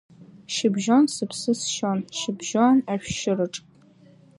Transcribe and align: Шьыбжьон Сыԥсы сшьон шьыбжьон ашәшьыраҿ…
Шьыбжьон 0.53 1.05
Сыԥсы 1.13 1.51
сшьон 1.59 1.99
шьыбжьон 2.17 2.77
ашәшьыраҿ… 2.91 3.55